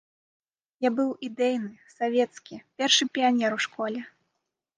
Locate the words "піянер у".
3.19-3.61